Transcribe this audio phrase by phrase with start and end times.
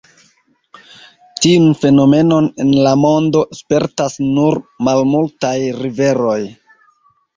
[1.45, 6.39] Tiun fenomenon en la mondo spertas nur malmultaj riveroj.